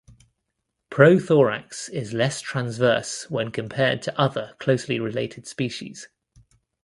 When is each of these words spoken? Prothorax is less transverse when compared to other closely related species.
Prothorax 0.89 1.87
is 1.91 2.11
less 2.11 2.41
transverse 2.41 3.29
when 3.29 3.51
compared 3.51 4.01
to 4.01 4.19
other 4.19 4.55
closely 4.57 4.99
related 4.99 5.45
species. 5.45 6.09